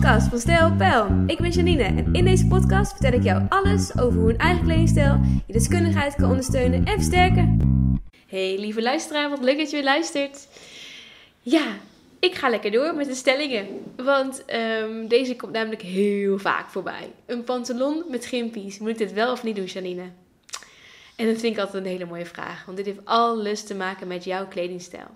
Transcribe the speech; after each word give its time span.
podcast 0.00 0.28
van 0.28 0.38
Stijl 0.38 0.72
Pijl. 0.72 1.24
Ik 1.26 1.38
ben 1.38 1.50
Janine 1.50 1.82
en 1.82 2.14
in 2.14 2.24
deze 2.24 2.46
podcast 2.46 2.92
vertel 2.92 3.12
ik 3.12 3.22
jou 3.22 3.46
alles 3.48 3.98
over 3.98 4.20
hoe 4.20 4.30
een 4.30 4.38
eigen 4.38 4.64
kledingstijl 4.64 5.20
je 5.46 5.52
deskundigheid 5.52 6.14
kan 6.14 6.30
ondersteunen 6.30 6.84
en 6.84 6.94
versterken. 6.94 7.58
Hey 8.26 8.58
lieve 8.58 8.82
luisteraar, 8.82 9.30
wat 9.30 9.42
leuk 9.42 9.58
dat 9.58 9.70
je 9.70 9.76
weer 9.76 9.84
luistert. 9.84 10.48
Ja, 11.40 11.64
ik 12.18 12.34
ga 12.34 12.48
lekker 12.48 12.70
door 12.70 12.94
met 12.94 13.06
de 13.06 13.14
stellingen, 13.14 13.66
want 13.96 14.44
ehm, 14.44 15.06
deze 15.08 15.36
komt 15.36 15.52
namelijk 15.52 15.82
heel 15.82 16.38
vaak 16.38 16.70
voorbij. 16.70 17.12
Een 17.26 17.44
pantalon 17.44 18.04
met 18.10 18.26
gimpies, 18.26 18.78
moet 18.78 18.88
ik 18.88 18.98
dit 18.98 19.12
wel 19.12 19.32
of 19.32 19.42
niet 19.42 19.56
doen 19.56 19.64
Janine? 19.64 20.10
En 21.16 21.26
dat 21.26 21.40
vind 21.40 21.56
ik 21.56 21.58
altijd 21.58 21.84
een 21.84 21.90
hele 21.90 22.06
mooie 22.06 22.26
vraag, 22.26 22.64
want 22.64 22.76
dit 22.76 22.86
heeft 22.86 23.04
alles 23.04 23.64
te 23.64 23.74
maken 23.74 24.06
met 24.06 24.24
jouw 24.24 24.48
kledingstijl. 24.48 25.08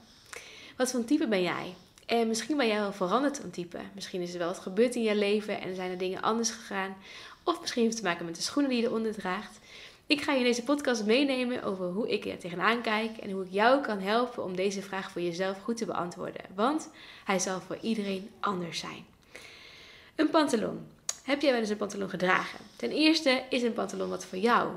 Wat 0.76 0.90
voor 0.90 1.04
type 1.04 1.28
ben 1.28 1.42
jij? 1.42 1.74
En 2.10 2.28
misschien 2.28 2.56
ben 2.56 2.66
jij 2.66 2.80
wel 2.80 2.92
veranderd 2.92 3.38
van 3.38 3.50
type. 3.50 3.78
Misschien 3.94 4.20
is 4.20 4.32
er 4.32 4.38
wel 4.38 4.48
wat 4.48 4.58
gebeurd 4.58 4.94
in 4.94 5.02
je 5.02 5.14
leven 5.14 5.60
en 5.60 5.74
zijn 5.74 5.90
er 5.90 5.98
dingen 5.98 6.22
anders 6.22 6.50
gegaan. 6.50 6.96
Of 7.44 7.60
misschien 7.60 7.82
heeft 7.82 7.94
het 7.94 8.02
te 8.02 8.08
maken 8.08 8.26
met 8.26 8.36
de 8.36 8.42
schoenen 8.42 8.70
die 8.70 8.80
je 8.80 8.86
eronder 8.86 9.12
draagt. 9.12 9.58
Ik 10.06 10.20
ga 10.20 10.32
je 10.32 10.38
in 10.38 10.44
deze 10.44 10.62
podcast 10.62 11.04
meenemen 11.04 11.62
over 11.62 11.86
hoe 11.86 12.10
ik 12.10 12.24
er 12.24 12.38
tegenaan 12.38 12.82
kijk 12.82 13.16
en 13.16 13.30
hoe 13.30 13.44
ik 13.44 13.52
jou 13.52 13.80
kan 13.80 13.98
helpen 13.98 14.44
om 14.44 14.56
deze 14.56 14.82
vraag 14.82 15.10
voor 15.10 15.22
jezelf 15.22 15.58
goed 15.62 15.76
te 15.76 15.84
beantwoorden. 15.84 16.42
Want 16.54 16.90
hij 17.24 17.38
zal 17.38 17.60
voor 17.60 17.78
iedereen 17.80 18.30
anders 18.40 18.78
zijn. 18.78 19.04
Een 20.14 20.30
pantalon. 20.30 20.86
Heb 21.22 21.40
jij 21.40 21.50
wel 21.50 21.60
eens 21.60 21.70
een 21.70 21.76
pantalon 21.76 22.10
gedragen? 22.10 22.58
Ten 22.76 22.90
eerste 22.90 23.42
is 23.50 23.62
een 23.62 23.72
pantalon 23.72 24.08
wat 24.08 24.24
voor 24.24 24.38
jou. 24.38 24.70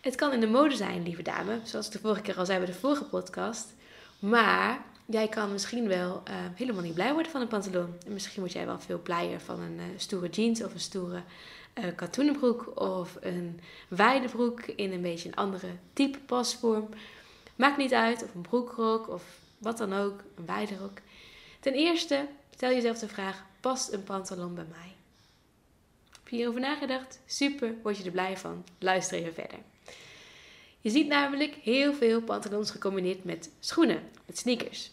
Het 0.00 0.14
kan 0.14 0.32
in 0.32 0.40
de 0.40 0.46
mode 0.46 0.76
zijn, 0.76 1.02
lieve 1.02 1.22
dame, 1.22 1.60
zoals 1.64 1.86
ik 1.86 1.92
de 1.92 1.98
vorige 1.98 2.22
keer 2.22 2.38
al 2.38 2.46
zei 2.46 2.58
bij 2.58 2.66
de 2.66 2.74
vorige 2.74 3.04
podcast. 3.04 3.74
Maar 4.18 4.90
jij 5.12 5.28
kan 5.28 5.52
misschien 5.52 5.88
wel 5.88 6.22
uh, 6.28 6.34
helemaal 6.54 6.82
niet 6.82 6.94
blij 6.94 7.12
worden 7.12 7.32
van 7.32 7.40
een 7.40 7.48
pantalon. 7.48 7.94
En 8.06 8.12
misschien 8.12 8.40
word 8.40 8.52
jij 8.52 8.66
wel 8.66 8.80
veel 8.80 8.98
blijer 8.98 9.40
van 9.40 9.60
een 9.60 9.76
uh, 9.76 9.84
stoere 9.96 10.28
jeans 10.28 10.62
of 10.62 10.74
een 10.74 10.80
stoere 10.80 11.22
uh, 11.74 12.74
of 12.74 13.16
een 13.20 13.60
wijde 13.88 14.28
broek 14.28 14.60
in 14.60 14.92
een 14.92 15.02
beetje 15.02 15.28
een 15.28 15.34
andere 15.34 15.68
type 15.92 16.18
pasvorm. 16.18 16.88
Maakt 17.56 17.76
niet 17.76 17.92
uit, 17.92 18.24
of 18.24 18.34
een 18.34 18.40
broekrok 18.40 19.08
of 19.08 19.24
wat 19.58 19.78
dan 19.78 19.92
ook, 19.92 20.20
een 20.34 20.46
wijde 20.46 20.76
rok. 20.76 20.98
Ten 21.60 21.72
eerste, 21.72 22.26
stel 22.54 22.70
jezelf 22.70 22.98
de 22.98 23.08
vraag, 23.08 23.44
past 23.60 23.92
een 23.92 24.04
pantalon 24.04 24.54
bij 24.54 24.66
mij? 24.70 24.94
Heb 26.10 26.28
je 26.28 26.36
hierover 26.36 26.60
nagedacht? 26.60 27.20
Super, 27.26 27.74
word 27.82 27.96
je 27.96 28.04
er 28.04 28.10
blij 28.10 28.36
van. 28.36 28.64
Luister 28.78 29.18
even 29.18 29.34
verder. 29.34 29.58
Je 30.80 30.90
ziet 30.90 31.06
namelijk 31.06 31.54
heel 31.54 31.94
veel 31.94 32.22
pantalons 32.22 32.70
gecombineerd 32.70 33.24
met 33.24 33.50
schoenen, 33.60 34.10
met 34.26 34.38
sneakers. 34.38 34.90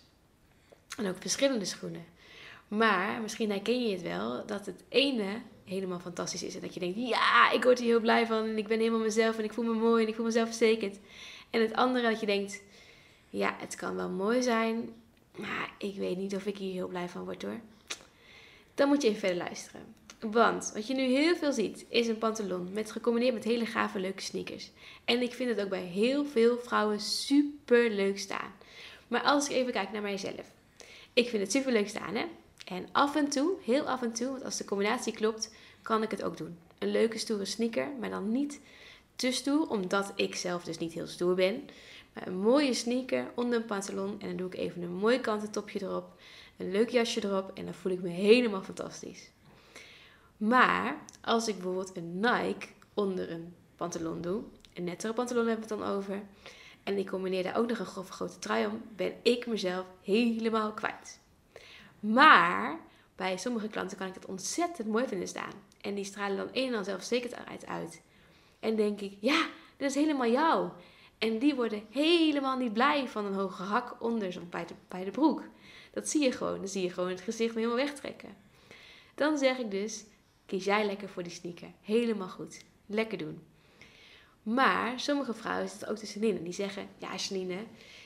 En 1.00 1.08
ook 1.08 1.16
verschillende 1.20 1.66
schoenen. 1.66 2.06
Maar 2.68 3.22
misschien 3.22 3.50
herken 3.50 3.88
je 3.88 3.92
het 3.92 4.02
wel 4.02 4.46
dat 4.46 4.66
het 4.66 4.84
ene 4.90 5.42
helemaal 5.66 6.00
fantastisch 6.00 6.44
is. 6.44 6.56
En 6.56 6.62
dat 6.62 6.74
je 6.74 6.80
denkt, 6.80 6.98
ja, 6.98 7.52
ik 7.52 7.64
word 7.64 7.80
hier 7.80 7.88
heel 7.88 8.00
blij 8.00 8.26
van. 8.26 8.44
En 8.44 8.58
ik 8.58 8.68
ben 8.68 8.80
helemaal 8.80 9.00
mezelf 9.00 9.38
en 9.38 9.44
ik 9.44 9.54
voel 9.54 9.66
me 9.66 9.74
mooi 9.74 10.04
en 10.04 10.10
ik 10.10 10.16
voel 10.16 10.26
mezelf 10.26 10.48
verzekerd. 10.48 11.00
En 11.50 11.62
het 11.62 11.74
andere 11.74 12.10
dat 12.10 12.20
je 12.20 12.26
denkt, 12.26 12.62
ja, 13.30 13.56
het 13.60 13.76
kan 13.76 13.96
wel 13.96 14.10
mooi 14.10 14.42
zijn. 14.42 14.90
Maar 15.36 15.72
ik 15.78 15.96
weet 15.96 16.18
niet 16.18 16.36
of 16.36 16.46
ik 16.46 16.58
hier 16.58 16.74
heel 16.74 16.88
blij 16.88 17.10
van 17.10 17.24
word 17.24 17.42
hoor. 17.42 17.60
Dan 18.76 18.88
moet 18.88 19.02
je 19.02 19.08
even 19.08 19.20
verder 19.20 19.38
luisteren. 19.38 19.82
Want 20.20 20.72
wat 20.74 20.88
je 20.88 20.94
nu 20.94 21.02
heel 21.02 21.36
veel 21.36 21.52
ziet, 21.52 21.86
is 21.90 22.08
een 22.08 22.18
pantalon 22.18 22.74
met 22.74 22.92
gecombineerd 22.92 23.34
met 23.34 23.44
hele 23.44 23.66
gave 23.66 24.00
leuke 24.00 24.22
sneakers. 24.22 24.72
En 25.06 25.22
ik 25.22 25.34
vind 25.34 25.50
het 25.50 25.62
ook 25.62 25.70
bij 25.70 25.84
heel 25.84 26.26
veel 26.26 26.58
vrouwen 26.58 27.00
super 27.00 27.90
leuk 27.90 28.20
staan. 28.20 28.54
Maar 29.08 29.22
als 29.22 29.50
ik 29.50 29.56
even 29.56 29.74
kijk 29.74 29.92
naar 29.92 30.02
mijzelf. 30.02 30.52
Ik 31.14 31.30
vind 31.30 31.42
het 31.42 31.52
super 31.52 31.72
leuk 31.72 31.90
staan 31.90 32.16
hè. 32.16 32.26
En 32.66 32.88
af 32.92 33.16
en 33.16 33.30
toe, 33.30 33.58
heel 33.64 33.84
af 33.84 34.02
en 34.02 34.14
toe, 34.14 34.28
want 34.28 34.44
als 34.44 34.58
de 34.58 34.66
combinatie 34.66 35.14
klopt, 35.14 35.54
kan 35.82 36.04
ik 36.04 36.12
het 36.12 36.24
ook 36.24 36.38
doen. 36.38 36.58
Een 36.78 36.92
leuke 36.92 37.18
stoere 37.18 37.46
sneaker, 37.46 37.88
maar 38.00 38.10
dan 38.10 38.32
niet 38.32 38.60
te 39.16 39.32
stoer, 39.32 39.70
omdat 39.70 40.12
ik 40.16 40.36
zelf 40.36 40.64
dus 40.64 40.78
niet 40.78 40.94
heel 40.94 41.08
stoer 41.08 41.36
ben. 41.36 41.70
Maar 42.14 42.28
een 42.28 42.40
mooie 42.40 42.74
sneaker 42.74 43.32
onder 43.36 43.60
een 43.60 43.66
pantalon 43.66 44.22
en 44.22 44.28
dan 44.28 44.36
doe 44.36 44.48
ik 44.48 44.56
even 44.56 44.82
een 44.82 44.96
mooi 44.96 45.20
kanten 45.20 45.52
topje 45.52 45.82
erop, 45.82 46.22
een 46.58 46.72
leuk 46.72 46.90
jasje 46.90 47.24
erop 47.24 47.52
en 47.54 47.66
dan 47.66 47.74
voel 47.74 47.92
ik 47.92 48.02
me 48.02 48.10
helemaal 48.10 48.62
fantastisch. 48.62 49.32
Maar 50.38 50.98
als 51.22 51.48
ik 51.48 51.56
bijvoorbeeld 51.56 51.98
een 51.98 52.20
Nike 52.20 52.68
onder 52.94 53.32
een 53.32 53.54
pantalon 53.76 54.22
doe, 54.22 54.44
een 54.74 54.84
nettere 54.84 55.14
pantalon 55.14 55.48
hebben 55.48 55.68
we 55.68 55.74
het 55.74 55.84
dan 55.84 55.96
over, 55.96 56.22
en 56.84 56.98
ik 56.98 57.08
combineer 57.08 57.44
daar 57.44 57.58
ook 57.58 57.68
nog 57.68 57.80
een 57.80 57.86
grove 57.86 58.12
grote 58.12 58.40
trui 58.40 58.66
om, 58.66 58.82
ben 58.96 59.14
ik 59.22 59.48
mezelf 59.48 59.86
helemaal 60.04 60.74
kwijt. 60.74 61.20
Maar 62.00 62.80
bij 63.16 63.38
sommige 63.38 63.68
klanten 63.68 63.98
kan 63.98 64.08
ik 64.08 64.14
het 64.14 64.26
ontzettend 64.26 64.88
mooi 64.88 65.08
vinden 65.08 65.28
staan. 65.28 65.54
En 65.82 65.96
die 65.96 66.04
stralen 66.04 66.38
dan 66.38 66.50
een 66.52 66.68
en 66.68 66.78
al 66.78 66.84
zelfverzekerdheid 66.84 67.66
uit. 67.66 68.02
En 68.60 68.76
denk 68.76 69.02
ik, 69.02 69.18
ja, 69.20 69.48
dit 69.78 69.90
is 69.90 69.96
helemaal 69.96 70.30
jou. 70.30 70.70
En 71.18 71.40
die 71.40 71.56
worden 71.56 71.84
helemaal 71.90 72.58
niet 72.58 72.74
blij 72.74 73.08
van 73.08 73.26
een 73.26 73.34
hoge 73.34 73.64
hak 73.64 74.02
onder 74.02 74.32
zo'n 74.32 74.50
bij 74.50 74.66
bij 74.88 75.04
de 75.04 75.12
broek. 75.12 75.44
Dat 75.92 76.10
zie 76.10 76.24
je 76.24 76.32
gewoon. 76.32 76.58
Dan 76.58 76.68
zie 76.68 76.84
je 76.84 76.90
gewoon 76.90 77.10
het 77.10 77.22
gezicht 77.22 77.56
helemaal 77.56 77.76
wegtrekken. 77.76 78.36
Dan 79.16 79.38
zeg 79.38 79.58
ik 79.58 79.72
dus, 79.72 80.06
kies 80.46 80.66
jij 80.66 80.86
lekker 80.86 81.10
voor 81.10 81.24
die 81.24 81.32
sneaker. 81.32 81.72
Helemaal 81.82 82.30
goed. 82.30 82.64
Lekker 82.86 83.18
doen. 83.18 83.42
Maar 84.54 85.00
sommige 85.00 85.34
vrouwen 85.34 85.70
zitten 85.70 85.88
ook 85.88 85.98
tussenin 85.98 86.38
en 86.38 86.44
die 86.44 86.54
zeggen, 86.54 86.90
ja 86.98 87.16
Janine, 87.16 87.62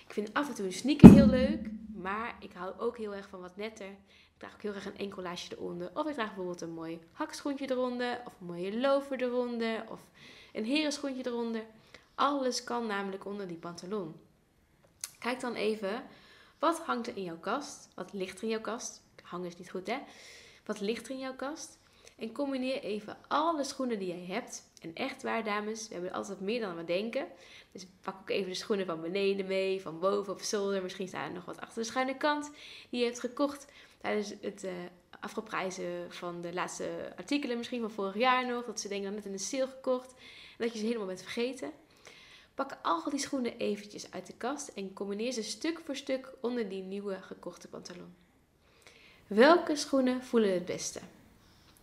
ik 0.08 0.14
vind 0.14 0.34
af 0.34 0.50
en 0.50 0.56
toe 0.56 0.66
een 0.66 0.74
sneaker 0.74 1.10
heel 1.10 1.26
leuk, 1.26 1.70
maar 1.96 2.36
ik 2.40 2.54
hou 2.54 2.74
ook 2.80 2.98
heel 2.98 3.14
erg 3.16 3.30
van 3.30 3.42
wat 3.42 3.56
netter. 3.56 3.88
Ik 3.88 4.38
draag 4.38 4.54
ook 4.54 4.62
heel 4.62 4.74
erg 4.74 4.86
een 4.86 4.98
enkel 4.98 5.22
laasje 5.22 5.56
eronder. 5.56 5.92
Of 5.94 6.08
ik 6.08 6.14
draag 6.14 6.28
bijvoorbeeld 6.28 6.62
een 6.62 6.74
mooi 6.74 7.00
hakschoentje 7.12 7.72
eronder, 7.72 8.22
of 8.26 8.34
een 8.40 8.46
mooie 8.46 8.80
lover 8.80 9.22
eronder, 9.22 9.86
of 9.90 10.02
een 10.54 10.66
herenschoentje 10.66 11.26
eronder. 11.26 11.66
Alles 12.16 12.64
kan 12.64 12.86
namelijk 12.86 13.26
onder 13.26 13.48
die 13.48 13.58
pantalon. 13.58 14.16
Kijk 15.20 15.40
dan 15.40 15.54
even, 15.54 16.04
wat 16.60 16.80
hangt 16.80 17.08
er 17.08 17.18
in 17.18 17.24
jouw 17.24 17.40
kast? 17.40 17.90
Wat 17.96 18.14
ligt 18.14 18.38
er 18.38 18.44
in 18.44 18.50
jouw 18.50 18.62
kast? 18.62 19.02
Hangen 19.24 19.48
is 19.48 19.58
niet 19.58 19.72
goed 19.72 19.88
hè? 19.88 19.98
Wat 20.66 20.80
ligt 20.80 21.06
er 21.06 21.12
in 21.12 21.20
jouw 21.20 21.36
kast? 21.36 21.78
En 22.18 22.32
combineer 22.32 22.82
even 22.82 23.18
alle 23.28 23.64
schoenen 23.64 24.00
die 24.00 24.08
jij 24.08 24.36
hebt. 24.36 24.72
En 24.84 24.92
echt 24.94 25.24
waar, 25.24 25.44
dames, 25.44 25.88
we 25.88 25.94
hebben 25.94 26.12
altijd 26.12 26.40
meer 26.40 26.60
dan 26.60 26.76
we 26.76 26.84
denken. 26.84 27.28
Dus 27.72 27.86
pak 28.02 28.16
ook 28.22 28.30
even 28.30 28.50
de 28.50 28.56
schoenen 28.56 28.86
van 28.86 29.02
beneden 29.02 29.46
mee, 29.46 29.82
van 29.82 30.00
boven 30.00 30.34
op 30.34 30.42
zolder. 30.42 30.82
Misschien 30.82 31.08
staan 31.08 31.28
er 31.28 31.34
nog 31.34 31.46
wat 31.46 31.62
achter 31.62 31.82
de 31.82 31.88
schuine 31.88 32.18
kant 32.18 32.52
die 32.90 33.00
je 33.00 33.06
hebt 33.06 33.20
gekocht 33.20 33.68
tijdens 34.02 34.34
het 34.42 34.64
uh, 34.64 34.72
afgeprijzen 35.20 36.12
van 36.12 36.42
de 36.42 36.54
laatste 36.54 37.14
artikelen, 37.18 37.58
misschien 37.58 37.82
van 37.82 37.92
vorig 37.92 38.18
jaar 38.18 38.48
nog. 38.48 38.66
Dat 38.66 38.80
ze 38.80 38.88
denken 38.88 39.06
dan 39.06 39.16
net 39.16 39.26
in 39.26 39.32
de 39.32 39.38
sale 39.38 39.68
gekocht. 39.68 40.14
En 40.58 40.66
dat 40.66 40.74
je 40.74 40.80
ze 40.80 40.86
helemaal 40.86 41.08
bent 41.08 41.22
vergeten. 41.22 41.72
Pak 42.56 42.78
al 42.82 43.10
die 43.10 43.20
schoenen 43.20 43.58
eventjes 43.58 44.12
uit 44.12 44.28
de 44.28 44.34
kast 44.38 44.68
en 44.68 44.94
combineer 44.94 45.32
ze 45.32 45.44
stuk 45.44 45.82
voor 45.86 45.96
stuk 45.96 46.34
onder 46.42 46.70
die 46.70 46.82
nieuwe 46.82 47.22
gekochte 47.22 47.68
pantalon. 47.68 48.14
Welke 49.28 49.76
schoenen 49.76 50.24
voelen 50.24 50.54
het 50.54 50.66
beste? 50.66 51.00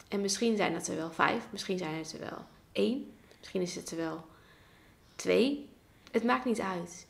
En 0.09 0.21
misschien 0.21 0.56
zijn 0.56 0.72
dat 0.72 0.87
er 0.87 0.97
wel 0.97 1.11
vijf, 1.11 1.47
misschien 1.50 1.78
zijn 1.78 1.94
het 1.94 2.12
er 2.12 2.21
wel 2.21 2.47
één, 2.72 3.12
misschien 3.38 3.62
is 3.62 3.75
het 3.75 3.91
er 3.91 3.97
wel 3.97 4.25
twee. 5.16 5.69
Het 6.10 6.25
maakt 6.25 6.44
niet 6.44 6.60
uit. 6.60 7.06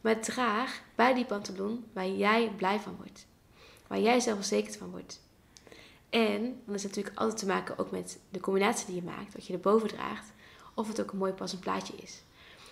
Maar 0.00 0.20
draag 0.20 0.80
bij 0.94 1.14
die 1.14 1.24
pantalon 1.24 1.84
waar 1.92 2.08
jij 2.08 2.52
blij 2.56 2.80
van 2.80 2.96
wordt. 2.96 3.26
Waar 3.86 4.00
jij 4.00 4.20
zelfverzekerd 4.20 4.76
van 4.76 4.90
wordt. 4.90 5.20
En 6.10 6.40
dan 6.64 6.74
is 6.74 6.82
het 6.82 6.96
natuurlijk 6.96 7.18
altijd 7.18 7.38
te 7.38 7.46
maken 7.46 7.78
ook 7.78 7.90
met 7.90 8.18
de 8.30 8.40
combinatie 8.40 8.86
die 8.86 8.94
je 8.94 9.02
maakt, 9.02 9.34
wat 9.34 9.46
je 9.46 9.52
erboven 9.52 9.88
draagt, 9.88 10.32
of 10.74 10.88
het 10.88 11.00
ook 11.00 11.12
een 11.12 11.18
mooi 11.18 11.32
passend 11.32 11.60
plaatje 11.60 11.94
is. 12.02 12.22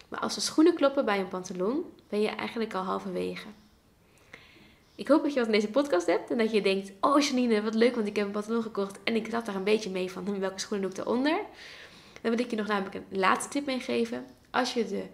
Maar 0.08 0.20
als 0.20 0.34
de 0.34 0.40
schoenen 0.40 0.74
kloppen 0.74 1.04
bij 1.04 1.20
een 1.20 1.28
pantalon, 1.28 1.84
ben 2.08 2.20
je 2.20 2.28
eigenlijk 2.28 2.74
al 2.74 2.82
halverwege. 2.82 3.46
Ik 4.94 5.08
hoop 5.08 5.22
dat 5.22 5.32
je 5.32 5.38
wat 5.38 5.48
in 5.48 5.54
deze 5.54 5.70
podcast 5.70 6.06
hebt 6.06 6.30
en 6.30 6.38
dat 6.38 6.52
je 6.52 6.62
denkt: 6.62 6.92
Oh, 7.00 7.20
Janine, 7.20 7.62
wat 7.62 7.74
leuk, 7.74 7.94
want 7.94 8.06
ik 8.06 8.16
heb 8.16 8.26
een 8.26 8.32
pantalon 8.32 8.62
gekocht 8.62 8.98
en 9.04 9.14
ik 9.14 9.26
zat 9.30 9.46
daar 9.46 9.54
een 9.54 9.64
beetje 9.64 9.90
mee 9.90 10.10
van 10.10 10.38
welke 10.40 10.60
schoenen 10.60 10.90
doe 10.90 10.98
ik 10.98 11.06
eronder. 11.06 11.40
Dan 12.24 12.36
wil 12.36 12.44
ik 12.44 12.50
je 12.50 12.56
nog 12.56 12.66
namelijk 12.66 12.94
een 12.94 13.18
laatste 13.18 13.50
tip 13.50 13.66
meegeven. 13.66 14.26
Als 14.50 14.74
je 14.74 14.86
de 14.86 15.04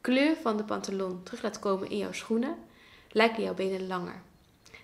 kleur 0.00 0.36
van 0.42 0.56
de 0.56 0.64
pantalon 0.64 1.22
terug 1.22 1.42
laat 1.42 1.58
komen 1.58 1.90
in 1.90 1.96
jouw 1.98 2.12
schoenen, 2.12 2.56
lijken 3.10 3.42
jouw 3.42 3.54
benen 3.54 3.86
langer. 3.86 4.22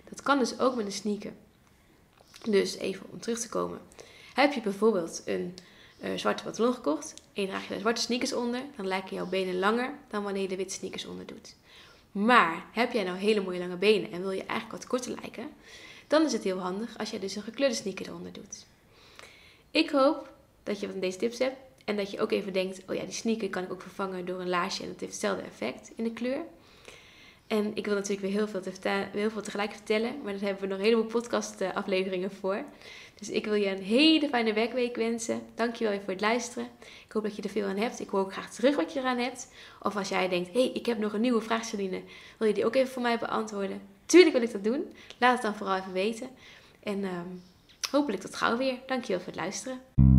Dat 0.09 0.21
kan 0.21 0.39
dus 0.39 0.59
ook 0.59 0.75
met 0.75 0.85
een 0.85 0.91
sneaker. 0.91 1.31
Dus 2.43 2.77
even 2.77 3.05
om 3.09 3.19
terug 3.19 3.39
te 3.39 3.49
komen. 3.49 3.79
Heb 4.33 4.53
je 4.53 4.61
bijvoorbeeld 4.61 5.21
een 5.25 5.55
uh, 6.03 6.09
zwarte 6.15 6.43
pantalon 6.43 6.73
gekocht 6.73 7.13
en 7.33 7.41
je 7.41 7.47
draagt 7.47 7.67
je 7.67 7.79
zwarte 7.79 8.01
sneakers 8.01 8.33
onder, 8.33 8.61
dan 8.75 8.87
lijken 8.87 9.15
jouw 9.15 9.27
benen 9.27 9.59
langer 9.59 9.93
dan 10.07 10.23
wanneer 10.23 10.41
je 10.41 10.47
de 10.47 10.55
witte 10.55 10.73
sneakers 10.73 11.05
onder 11.05 11.25
doet. 11.25 11.55
Maar 12.11 12.65
heb 12.71 12.91
jij 12.91 13.03
nou 13.03 13.17
hele 13.17 13.41
mooie 13.41 13.59
lange 13.59 13.77
benen 13.77 14.11
en 14.11 14.21
wil 14.21 14.31
je 14.31 14.43
eigenlijk 14.43 14.71
wat 14.71 14.87
korter 14.87 15.15
lijken, 15.21 15.49
dan 16.07 16.25
is 16.25 16.33
het 16.33 16.43
heel 16.43 16.59
handig 16.59 16.97
als 16.97 17.09
je 17.09 17.19
dus 17.19 17.35
een 17.35 17.43
gekleurde 17.43 17.75
sneaker 17.75 18.07
eronder 18.07 18.33
doet. 18.33 18.65
Ik 19.71 19.89
hoop 19.89 20.29
dat 20.63 20.79
je 20.79 20.87
wat 20.87 21.01
deze 21.01 21.17
tips 21.17 21.39
hebt 21.39 21.67
en 21.89 21.95
dat 21.95 22.11
je 22.11 22.19
ook 22.19 22.31
even 22.31 22.53
denkt: 22.53 22.81
oh 22.87 22.95
ja, 22.95 23.03
die 23.03 23.13
sneaker 23.13 23.49
kan 23.49 23.63
ik 23.63 23.71
ook 23.71 23.81
vervangen 23.81 24.25
door 24.25 24.39
een 24.39 24.49
laarsje 24.49 24.83
en 24.83 24.89
dat 24.89 24.99
heeft 24.99 25.11
hetzelfde 25.11 25.43
effect 25.43 25.91
in 25.95 26.03
de 26.03 26.13
kleur. 26.13 26.41
En 27.47 27.71
ik 27.75 27.85
wil 27.85 27.95
natuurlijk 27.95 28.21
weer 28.21 28.31
heel 28.31 28.47
veel, 28.47 28.61
heel 29.11 29.29
veel 29.29 29.41
tegelijk 29.41 29.71
vertellen. 29.71 30.21
Maar 30.23 30.33
daar 30.33 30.41
hebben 30.41 30.61
we 30.61 30.67
nog 30.67 30.77
een 30.77 30.83
heleboel 30.83 31.05
podcast 31.05 31.61
afleveringen 31.73 32.31
voor. 32.31 32.63
Dus 33.19 33.29
ik 33.29 33.45
wil 33.45 33.53
je 33.53 33.67
een 33.67 33.83
hele 33.83 34.27
fijne 34.27 34.53
werkweek 34.53 34.95
wensen. 34.95 35.41
Dankjewel 35.55 35.93
weer 35.93 36.01
voor 36.01 36.13
het 36.13 36.21
luisteren. 36.21 36.67
Ik 37.05 37.11
hoop 37.11 37.23
dat 37.23 37.35
je 37.35 37.41
er 37.41 37.49
veel 37.49 37.67
aan 37.67 37.77
hebt. 37.77 37.99
Ik 37.99 38.09
hoor 38.09 38.19
ook 38.19 38.31
graag 38.31 38.53
terug 38.53 38.75
wat 38.75 38.93
je 38.93 38.99
eraan 38.99 39.17
hebt. 39.17 39.47
Of 39.81 39.95
als 39.95 40.09
jij 40.09 40.27
denkt, 40.27 40.53
hé, 40.53 40.59
hey, 40.59 40.71
ik 40.73 40.85
heb 40.85 40.97
nog 40.97 41.13
een 41.13 41.21
nieuwe 41.21 41.41
vraag, 41.41 41.65
Celine. 41.65 42.01
Wil 42.37 42.47
je 42.47 42.53
die 42.53 42.65
ook 42.65 42.75
even 42.75 42.91
voor 42.91 43.01
mij 43.01 43.17
beantwoorden? 43.17 43.81
Tuurlijk 44.05 44.33
wil 44.33 44.45
ik 44.45 44.51
dat 44.51 44.63
doen. 44.63 44.93
Laat 45.17 45.33
het 45.33 45.41
dan 45.41 45.55
vooral 45.55 45.77
even 45.77 45.93
weten. 45.93 46.29
En 46.83 46.99
uh, 46.99 47.09
hopelijk 47.91 48.21
tot 48.21 48.35
gauw 48.35 48.57
weer. 48.57 48.77
Dankjewel 48.87 49.21
voor 49.21 49.31
het 49.33 49.41
luisteren. 49.41 50.18